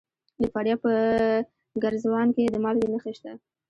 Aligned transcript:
د 0.41 0.43
فاریاب 0.53 0.79
په 0.85 0.91
ګرزوان 1.83 2.27
کې 2.35 2.43
د 2.53 2.55
مالګې 2.63 2.87
نښې 2.93 3.13
شته. 3.17 3.31